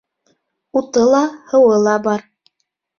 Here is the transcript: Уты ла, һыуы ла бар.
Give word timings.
Уты 0.81 1.05
ла, 1.11 1.21
һыуы 1.53 1.79
ла 1.87 1.97
бар. 2.11 2.29